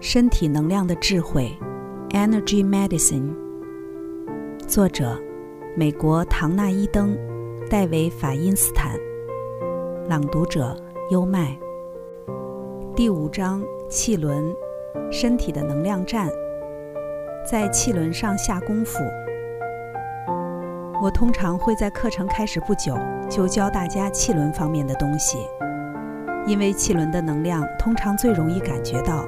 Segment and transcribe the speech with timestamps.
[0.00, 1.50] 身体能量的智慧
[2.10, 3.34] ，Energy Medicine。
[4.66, 5.18] 作者：
[5.74, 7.16] 美国唐纳伊登、
[7.70, 8.94] 戴维法因斯坦。
[10.06, 10.76] 朗读者：
[11.10, 11.56] 优麦。
[12.94, 14.54] 第五章：气轮，
[15.10, 16.28] 身体的能量站。
[17.50, 18.98] 在气轮上下功夫。
[21.02, 22.98] 我通常会在课程开始不久
[23.30, 25.38] 就教大家气轮方面的东西，
[26.46, 29.24] 因为气轮的能量通常最容易感觉到。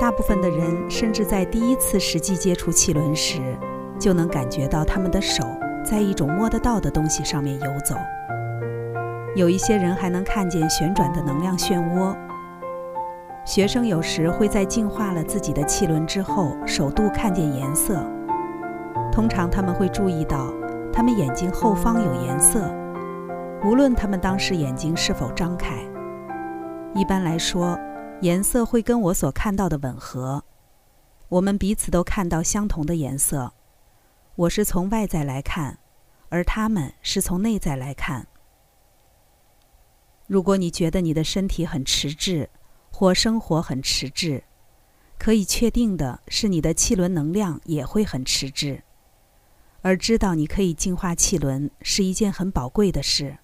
[0.00, 3.38] 大部分的人甚至在第一次实际接触气轮时，
[3.98, 5.44] 就能感觉到他们的手
[5.84, 7.94] 在一种摸得到的东西上面游走。
[9.36, 12.16] 有一些人还能看见旋转的能量漩涡。
[13.44, 18.02] 学生有时会在净化了自己的气轮之后，首度看见颜色。
[19.12, 20.50] 通常他们会注意到，
[20.90, 22.74] 他们眼睛后方有颜色，
[23.66, 25.74] 无论他们当时眼睛是否张开。
[26.94, 27.78] 一般来说。
[28.22, 30.44] 颜色会跟我所看到的吻合，
[31.30, 33.50] 我们彼此都看到相同的颜色。
[34.34, 35.78] 我是从外在来看，
[36.28, 38.26] 而他们是从内在来看。
[40.26, 42.50] 如果你觉得你的身体很迟滞，
[42.92, 44.44] 或生活很迟滞，
[45.18, 48.82] 可以确定的是，你的气轮能量也会很迟滞。
[49.80, 53.38] 而知道你可以净化气轮是一件很宝贵的事。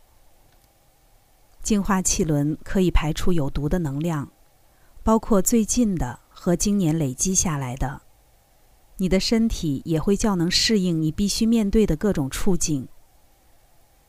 [1.63, 4.31] 净化气轮可以排出有毒的能量。
[5.07, 8.03] 包括最近的和今年累积下来的，
[8.97, 12.89] 你的身体也会较能适应你必须面对的各种处境。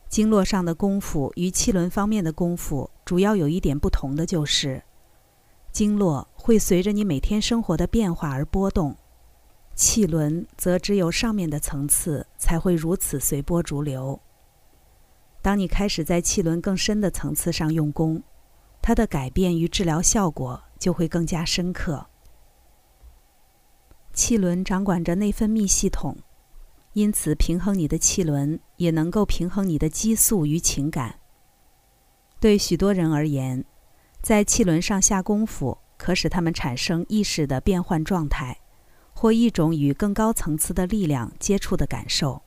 [0.08, 4.82] 经络上的功夫与气轮方面的功夫主要有一点不同的就是，
[5.70, 8.96] 经络会随着你每天生活的变化而波动，
[9.76, 14.18] 气轮则只有上面的层次才会如此随波逐流。
[15.40, 18.20] 当你开始在气轮更深的层次上用功，
[18.82, 20.64] 它的改变与治疗效果。
[20.78, 22.06] 就会更加深刻。
[24.12, 26.16] 气轮掌管着内分泌系统，
[26.92, 31.20] 因此平衡你的气轮也能够平衡你的激素与情感。
[32.40, 33.64] 对许多人而言，
[34.22, 38.58] 在气轮上下功夫，可使他们产生意识的变换状态，
[39.12, 42.42] 或一种与更高层次的力量接触的感受。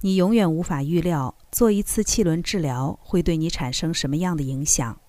[0.00, 5.00] 你永远无法预料做一次气轮治疗会对你产生什么样的影响。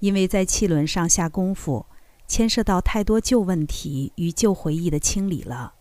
[0.00, 1.86] 因为在气轮上下功夫，
[2.26, 5.74] 牵涉到太多旧问题与旧回忆的清理了。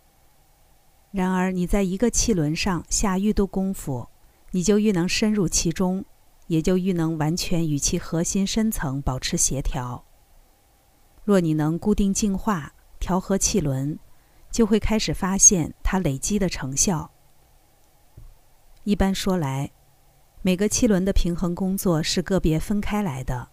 [1.11, 4.09] 然而，你在一个气轮上下愈多功夫，
[4.51, 6.05] 你就愈能深入其中，
[6.47, 10.05] 也就愈能完全与其核心深层保持协调。
[11.23, 13.97] 若你能固定净化、调和气轮，
[14.51, 17.11] 就会开始发现它累积的成效。
[18.83, 19.71] 一般说来，
[20.41, 23.49] 每个气轮的平衡工作是个别分开来的。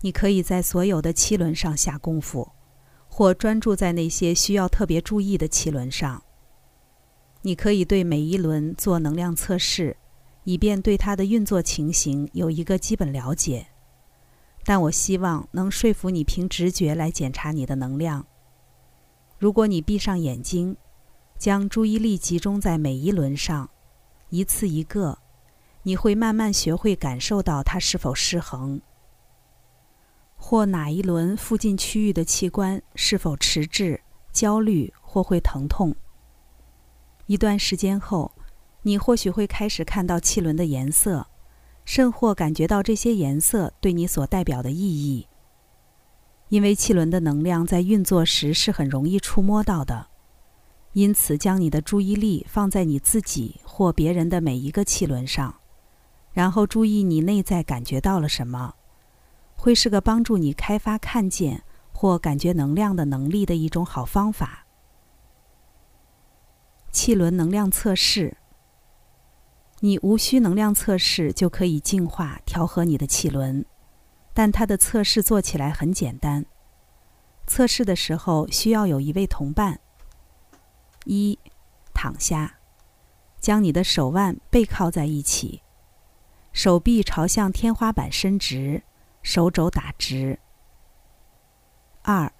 [0.00, 2.52] 你可以在所有的七轮上下功夫，
[3.08, 6.22] 或专注在那些需要特别注意的七轮上。
[7.42, 9.96] 你可以对每一轮做能量测试，
[10.44, 13.66] 以便对它的运作情形有一个基本了解。
[14.64, 18.26] 但我希望能说服你凭直觉来检查你的能量。
[19.38, 20.76] 如果你闭上眼睛，
[21.38, 23.70] 将注意力集中在每一轮上，
[24.30, 25.18] 一次一个，
[25.84, 28.80] 你会慢慢学会感受到它是否失衡。
[30.40, 34.00] 或哪一轮附近区域的器官是否迟滞、
[34.32, 35.94] 焦虑或会疼痛？
[37.26, 38.32] 一段时间后，
[38.82, 41.26] 你或许会开始看到气轮的颜色，
[41.84, 45.26] 甚或感觉到这些颜色对你所代表的意义。
[46.48, 50.06] 因为气轮的能量在运作时是很容易触摸到的，
[50.94, 55.56] 因此将你的注意力放在你自己或别人的每一个气轮上，
[56.32, 58.76] 然后注意你内在感觉到了什么。
[59.58, 64.64] 会是个帮助你开发看见或感觉能量的能力的一种好方法。
[66.92, 68.36] 气轮能量测试，
[69.80, 73.66] 你无需能量测试就可以净化调和你的气轮，
[74.32, 76.46] 但它的测试做起来很简单。
[77.46, 79.80] 测试的时候需要有一位同伴。
[81.04, 81.38] 一，
[81.92, 82.58] 躺下，
[83.40, 85.62] 将你的手腕背靠在一起，
[86.52, 88.84] 手臂朝向天花板伸直。
[89.22, 90.38] 手肘打直。
[92.02, 92.32] 二，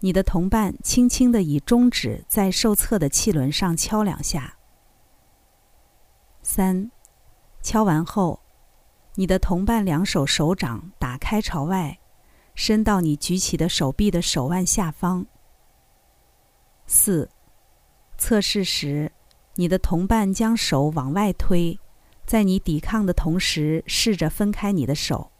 [0.00, 4.56] 你的同伴轻轻的以中指在受测的气轮上敲两下。
[6.42, 6.90] 三，
[7.62, 8.40] 敲完后，
[9.14, 11.98] 你的同伴两手手掌打开朝外，
[12.54, 15.26] 伸到你举起的手臂的手腕下方。
[16.86, 17.28] 四，
[18.18, 19.10] 测试时，
[19.54, 21.78] 你的同伴将手往外推，
[22.26, 25.30] 在你抵抗的同时，试着分开你的手。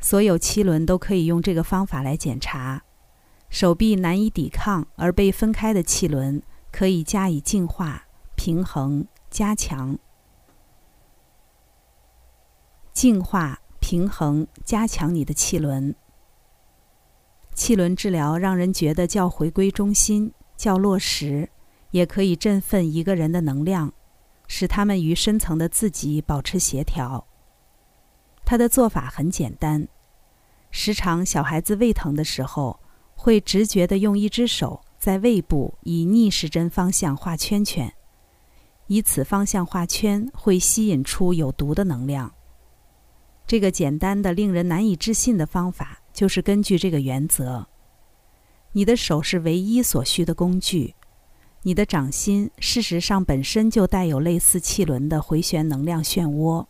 [0.00, 2.82] 所有气轮都可以用这个方法来检查。
[3.48, 8.06] 手臂难以抵抗而被分开的气轮，可以加以净化、
[8.36, 9.98] 平衡、加强。
[12.92, 15.94] 净化、平衡、加强你的气轮。
[17.54, 21.50] 气轮治疗让人觉得较回归中心、较落实，
[21.90, 23.92] 也可以振奋一个人的能量，
[24.46, 27.26] 使他们与深层的自己保持协调。
[28.50, 29.86] 他的做法很简单，
[30.72, 32.80] 时常小孩子胃疼的时候，
[33.14, 37.94] 会直觉地用一只手在胃部以逆时针方向画圈圈，
[38.88, 42.34] 以此方向画圈会吸引出有毒的能量。
[43.46, 46.00] 这个简单的、令人难以置信的方法。
[46.12, 47.68] 就是根据这个原则，
[48.72, 50.96] 你的手是唯一所需的工具。
[51.62, 56.66] 你的掌心事实上本身就带有类似气轮的回旋能量漩涡。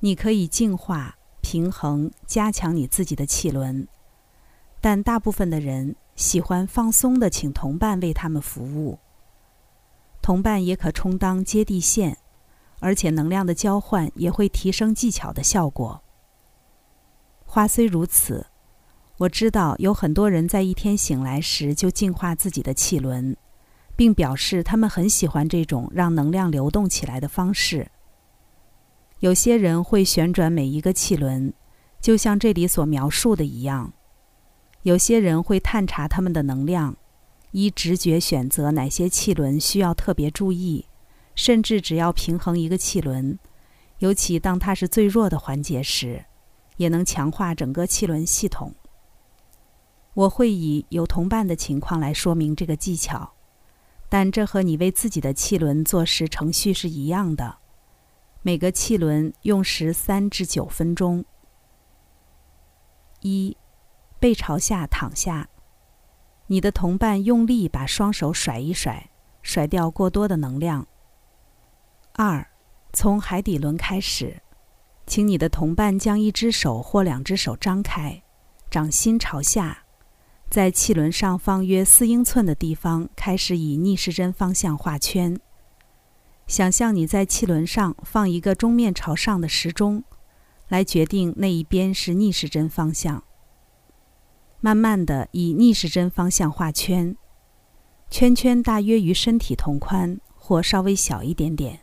[0.00, 3.86] 你可以净化、平衡、加强你自己的气轮，
[4.80, 8.98] 但大部分的人喜欢放松的请同伴为他们服务。
[10.22, 12.18] 同伴也可充当接地线，
[12.78, 16.02] 而且能量的交换也会提升技巧的效果。
[17.44, 18.46] 话虽如此，
[19.18, 23.36] 我知道有很多人在一天醒来时就净化自己的气轮，
[23.96, 27.90] 并表示他们很喜欢这种让能量流动起来的方式。
[29.20, 31.52] 有些人会旋转每一个气轮，
[32.00, 33.92] 就像这里所描述的一样；
[34.82, 36.96] 有些人会探查他们的能量，
[37.52, 40.86] 依直觉选择哪些气轮需要特别注意，
[41.34, 43.38] 甚至只要平衡一个气轮，
[43.98, 46.24] 尤其当它是最弱的环节时。
[46.76, 48.74] 也能强化整个气轮系统。
[50.14, 53.34] 我会以有同伴的情况来说明这个技巧，
[54.08, 57.58] 但这和你为自己的气轮做时程序是一样的。
[58.42, 61.24] 每个气轮用时三至九分钟。
[63.20, 63.56] 一，
[64.18, 65.50] 背朝下躺下，
[66.46, 69.10] 你的同伴用力把双手甩一甩，
[69.42, 70.86] 甩掉过多的能量。
[72.14, 72.50] 二，
[72.94, 74.40] 从海底轮开始。
[75.06, 78.22] 请你的同伴将一只手或两只手张开，
[78.70, 79.84] 掌心朝下，
[80.48, 85.38] 在气轮上方约四英寸的地方开始以逆时针方向画圈。
[86.50, 90.02] 想象你在气轮上放一个钟面朝上的时钟，
[90.66, 93.22] 来决定那一边是逆时针方向。
[94.58, 97.16] 慢慢的以逆时针方向画圈，
[98.10, 101.82] 圈圈大约与身体同宽或稍微小一点点。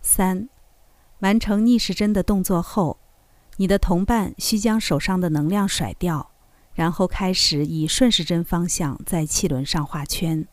[0.00, 0.48] 三。
[1.18, 3.00] 完成逆时针的动作后，
[3.56, 6.30] 你的同伴需将手上的能量甩掉，
[6.72, 10.46] 然后开始以顺时针方向在气轮上画圈。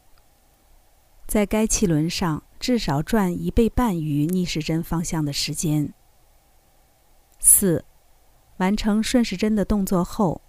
[1.31, 5.93] 在该气轮上至少转一倍半于逆时针方向的时间。
[7.39, 7.85] 四，
[8.57, 10.41] 完成顺时针的动作后，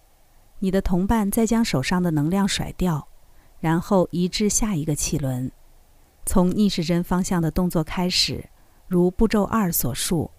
[0.58, 3.06] 你的同伴再将手上的能量甩掉，
[3.60, 5.52] 然后移至下一个气轮，
[6.26, 8.44] 从逆时针方向的动作开始。
[8.88, 10.32] 如步骤二所述，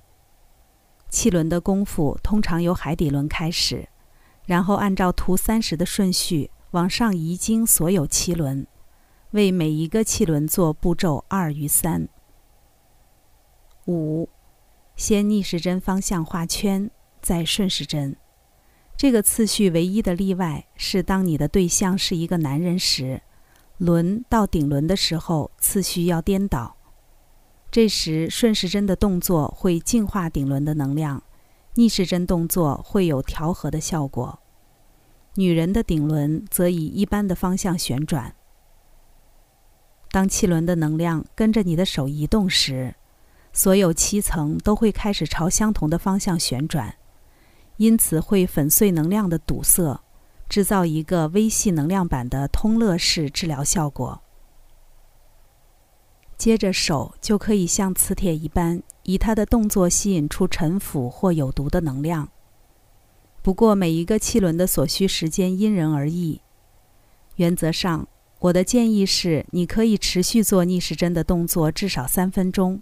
[1.07, 3.87] 气轮的功夫通常由海底轮开始，
[4.45, 8.67] 然后按照图三十的顺序往上移经所有气轮，
[9.33, 12.07] 为每一个气轮做步骤二与三。
[13.87, 14.29] 五，
[14.95, 18.15] 先逆时针方向画圈，再顺时针。
[18.95, 23.23] 这个次序唯一的例外是，当你的对象是一个男人时，
[23.79, 26.77] 轮到顶轮的时候，次序要颠倒。
[27.71, 31.23] 这时，顺时针的动作会净化顶轮的能量，
[31.73, 34.39] 逆时针动作会有调和的效果。
[35.33, 38.35] 女人的顶轮则以一般的方向旋转。
[40.13, 42.93] 当气轮的能量跟着你的手移动时，
[43.51, 46.97] 所有七层都会开始朝相同的方向旋转，
[47.77, 50.03] 因此会粉碎能量的堵塞，
[50.47, 54.21] 制造一个微细能量板的通乐式治疗效果。
[56.37, 62.29] 接着手就可以像磁铁一般，以它的动作吸引出沉腐或有毒的能量。
[63.41, 66.41] 不过每一个气轮的所需时间因人而异。
[67.37, 68.07] 原则上，
[68.43, 72.81] 我的建议是，你可以持续做逆时针的动作至少三分钟。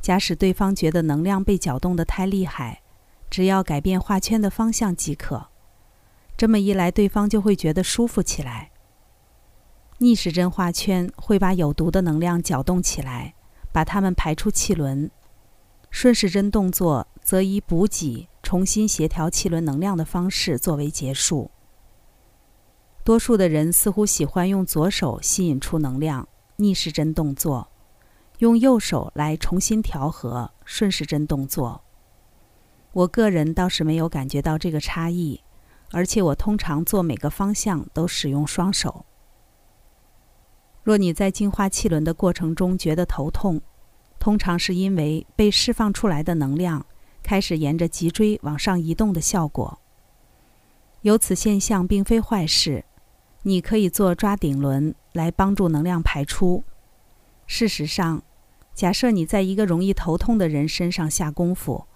[0.00, 2.82] 假使对方觉得能量被搅动得太厉害，
[3.30, 5.46] 只要改变画圈的方向即可。
[6.36, 8.72] 这么一来，对方就会觉得舒服起来。
[9.98, 13.34] 逆时针画圈会把有毒的能量搅动起来，
[13.70, 15.08] 把它们排出气轮；
[15.88, 21.52] 顺时针动作则以补给、重新协调气轮能量的方式作为结束。
[23.04, 27.68] 多数的人似乎喜欢用左手吸引出能量，逆时针动作；
[28.38, 31.82] 用右手来重新调和，顺时针动作。
[32.92, 35.42] 我个人倒是没有感觉到这个差异，
[35.90, 39.04] 而且我通常做每个方向都使用双手。
[40.82, 43.60] 若你在净化气轮的过程中觉得头痛，
[44.18, 46.86] 通常是因为被释放出来的能量
[47.22, 49.78] 开始沿着脊椎往上移动的效果。
[51.02, 52.82] 有此现象并非坏事，
[53.44, 56.64] 你可以做抓顶轮来帮助能量排出。
[57.46, 58.22] 事实上，
[58.74, 61.86] 假设你在一个容易头痛的人身上下功夫，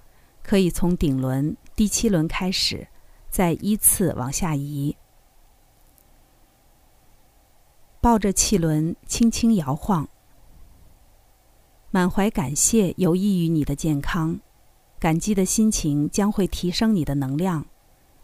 [0.43, 2.89] 可以从顶轮第七轮开始，
[3.31, 4.97] 再依次往下移。
[8.01, 10.09] 抱着气轮轻轻摇晃，
[11.91, 14.39] 满怀感谢有益于你的健康，
[15.01, 17.67] 感激的心情将会提升你的能量。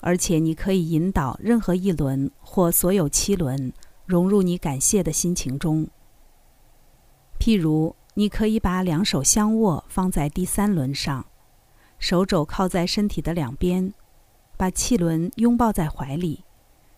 [0.06, 3.72] 而且你可以引导任何一轮或所有七轮
[4.04, 5.88] 融入你感谢的心情中。
[7.40, 11.24] 譬如，你可以把两手相握放在第三轮上，
[11.98, 13.94] 手肘靠在身体的两边，
[14.58, 16.44] 把气轮拥抱在怀里，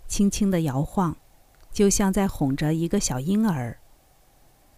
[0.08, 1.16] 轻轻地摇晃，
[1.70, 3.78] 就像在哄着一个小婴儿。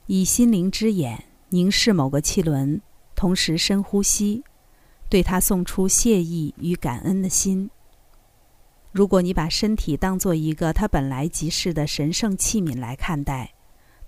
[0.04, 2.82] 以心灵之眼凝视某个气轮，
[3.14, 4.44] 同时深呼吸，
[5.08, 7.70] 对它送出谢意与感恩的心。
[8.90, 13.54] 如果你把身体当做一个它本来即是的神圣器皿来看待，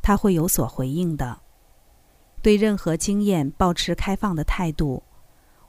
[0.02, 1.40] 它会有所回应的。
[2.42, 5.02] 对任何经验保持开放的态度。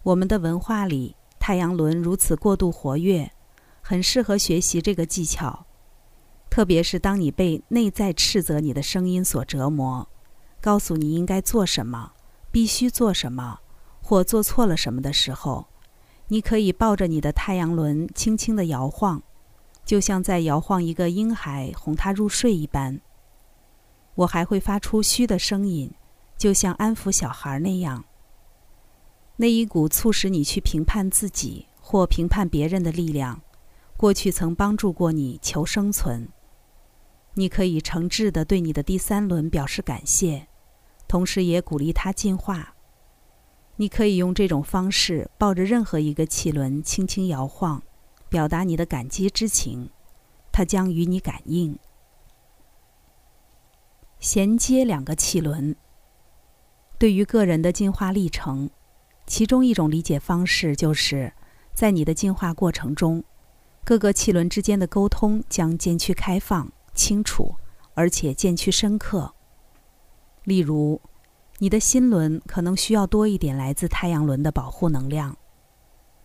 [0.03, 3.31] 我们的文化里，太阳轮如此过度活跃，
[3.81, 5.65] 很适合学习这个技巧。
[6.49, 10.07] 特别是当你被内在斥责你的声音所折磨，
[10.59, 12.13] 告诉你应该做什么、
[12.51, 13.59] 必须做什么
[14.01, 15.67] 或做错了什么的时候。
[16.31, 19.21] 你可以抱着你的太阳轮轻轻地摇晃，
[19.83, 23.01] 就像在摇晃一个婴孩哄他入睡一般。
[24.15, 25.91] 我还会发出嘘的声音，
[26.37, 28.05] 就像安抚小孩那样。
[29.35, 33.41] 那一股促使你去评判自己或评判别人的力量，
[33.97, 36.29] 过去曾帮助过你求生存。
[37.33, 40.47] 你可以诚挚地对你的第三轮表示感谢，
[41.09, 42.70] 同时也鼓励它进化。
[43.77, 47.81] 你可以用这种方式抱着任何一个气轮轻轻摇晃，
[48.29, 49.89] 表达你的感激之情，
[50.51, 51.79] 它将与你感应。
[54.19, 55.75] 衔接两个气轮，
[56.99, 58.69] 对于个人的进化历程，
[59.25, 61.33] 其中一种理解方式就是
[61.73, 63.23] 在你的进化过程中，
[63.83, 67.55] 各个气轮之间的沟通将渐趋开放、清楚，
[67.95, 69.33] 而且渐趋深刻。
[70.43, 71.01] 例如。
[71.61, 75.37] 你的心轮可能需要多一点来自太阳轮的保护能量，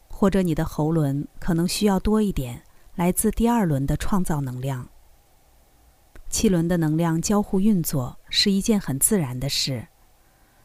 [0.09, 2.63] 或者你的喉轮可能需要多一点
[2.95, 4.89] 来自第二轮的创造能量。
[6.31, 9.89] 气轮的能量交互运作是一件很自然的事，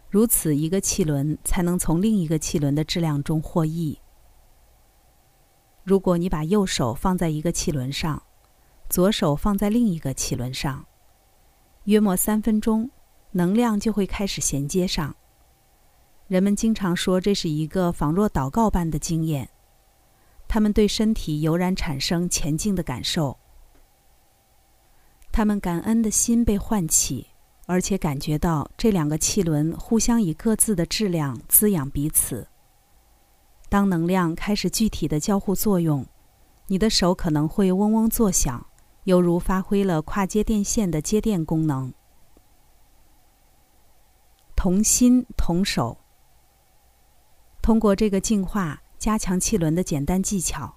[0.09, 3.99] 如此一个气轮才能从另一个气轮的质量中获益。
[5.83, 8.23] 如果你把右手放在一个气轮上，
[8.87, 10.85] 左手放在另一个气轮上，
[11.83, 12.89] 约莫三分钟。
[13.31, 15.15] 能量就会开始衔接上。
[16.27, 19.49] 人们经常说这是一个仿若祷告般的经验，
[20.47, 23.37] 他们对身体油然产生前进的感受，
[25.31, 27.27] 他们感恩的心被唤起，
[27.65, 32.47] 而且感觉到这两个气轮互相以各自的质量滋养彼此。
[33.69, 36.05] 当能量开始具体的交互作用，
[36.67, 38.65] 你的手可能会嗡嗡作响，
[39.05, 41.93] 犹如发挥了跨接电线的接电功能。
[44.63, 45.97] 同心同手。
[47.63, 50.75] 通过这个净化、加强气轮的简单技巧，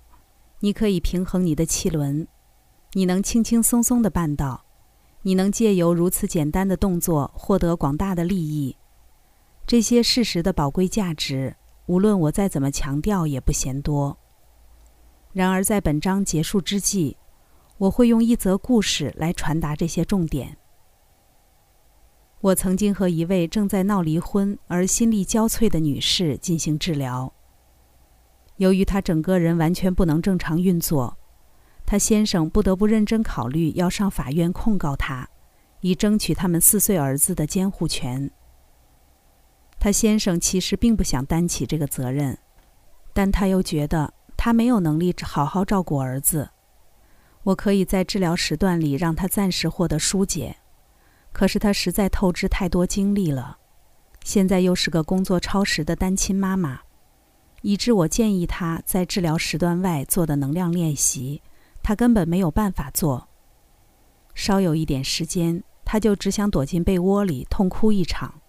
[0.61, 2.26] 你可以平衡你的气轮。
[2.95, 4.64] 你能轻轻松松地办到。
[5.21, 8.75] 你能借由如此简单的动作获得广大的利益。
[9.67, 14.17] 这些事实的宝贵价值，无论我再怎么强调，也不嫌多。
[15.35, 17.19] 然而，在本章结束之际，
[17.76, 20.57] 我会用一则故事来传达这些重点。
[22.45, 27.33] 我曾经和一位正在闹离婚而心力交瘁的女士进行治疗。
[28.57, 31.17] 由于她整个人完全不能正常运作，
[31.87, 35.27] 她先生不得不认真考虑要上法院控告她，
[35.81, 38.31] 以争取他们四岁儿子的监护权。
[39.79, 42.37] 她先生其实并不想担起这个责任，
[43.15, 46.51] 但他又觉得他没有能力好好照顾儿子。
[47.45, 50.57] 我可以在治疗时段里让他暂时获得疏解。
[51.35, 53.59] 可是她实在透支太多精力了，
[54.23, 56.81] 现在又是个工作超时的单亲妈妈，
[57.62, 61.43] 以致我建议她在治疗时段外做的能量练习，
[61.83, 63.29] 她根本没有办法做。
[64.33, 68.41] 稍有一点时间，她就只想躲进被窝里痛哭一场。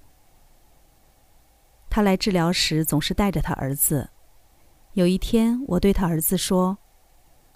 [1.89, 4.11] 她来治疗时总是带着她儿子，
[4.93, 6.77] 有一天，我对他儿子说：“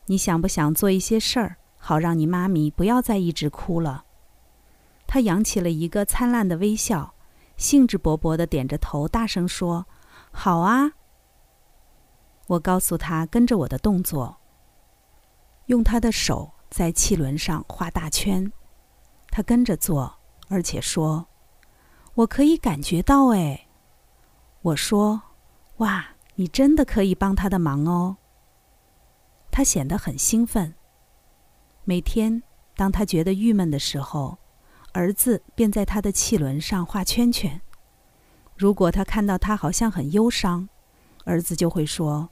[0.07, 4.05] 你想不想做一些事儿，好让你妈咪不要再一直哭了？”
[5.11, 7.15] 他扬起了一个灿烂的微笑，
[7.57, 9.87] 兴致勃勃地点着头，大声说
[10.29, 10.91] ：“好啊！”
[12.45, 14.37] 我告诉他跟着我的动作，
[15.65, 18.51] 用他的手在气轮上画大圈。
[19.31, 21.25] 他跟着做，而且说
[22.13, 23.67] ：“我可以感觉到。”哎，
[24.61, 25.19] 我说
[25.77, 28.17] ：“哇，你真的可以帮他的忙哦。”
[29.49, 30.75] 他显得很兴奋。
[31.83, 32.43] 每天，
[32.75, 34.37] 当他觉得郁闷的时候，
[34.91, 37.61] 儿子便在他的气轮上画圈圈。
[38.57, 40.67] 如果他看到他好像很忧伤，
[41.25, 42.29] 儿子就会说：“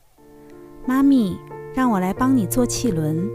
[0.86, 1.38] 妈咪，
[1.74, 3.30] 让我来帮你做气轮。”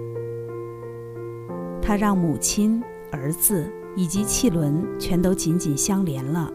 [1.80, 6.50] 他让母亲、儿子以及气轮全都紧紧相连了。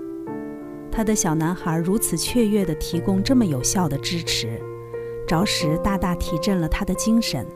[0.92, 4.62] 他的小男孩如此雀跃地提供这么有效的支持，
[5.28, 7.48] 着实大大提振了他的精神。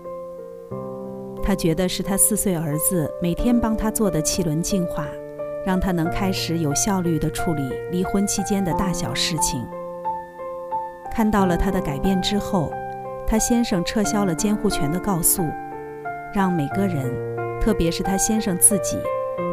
[1.44, 5.08] 他觉得是他四岁儿子每天帮他做的气轮净化，
[5.66, 9.66] 让他能开始有效率地处理离婚期间的大小事情。
[11.12, 12.72] 看到了他的改变之后，
[13.28, 15.44] 他先生撤销了监护权的告诉，
[16.34, 17.12] 让每个人，
[17.60, 18.98] 特别是他先生自己，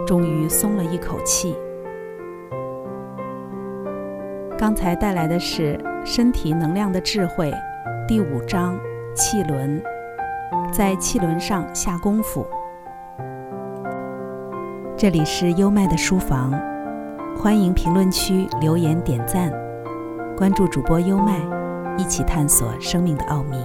[0.07, 1.57] 终于松了一口气。
[4.59, 7.51] 刚才带来的是《身体能量的智慧》
[8.07, 8.79] 第五章
[9.15, 9.83] 气轮。
[10.73, 12.47] 在气轮上下功夫。
[14.97, 16.53] 这里是优麦的书房，
[17.37, 19.53] 欢迎评论区留言点赞，
[20.37, 21.41] 关注主播优麦，
[21.97, 23.57] 一起探索生命的奥秘。